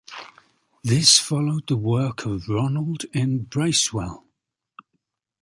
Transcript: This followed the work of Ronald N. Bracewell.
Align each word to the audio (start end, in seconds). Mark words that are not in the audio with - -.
This 0.83 1.19
followed 1.19 1.67
the 1.67 1.77
work 1.77 2.25
of 2.25 2.49
Ronald 2.49 3.05
N. 3.13 3.43
Bracewell. 3.47 4.25